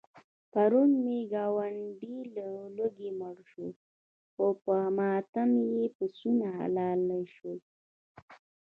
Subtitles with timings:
[0.51, 3.65] پرون مې ګاونډی له لوږې مړ شو،
[4.33, 7.01] خو په ماتم یې پسونه حلال
[7.35, 7.59] شول.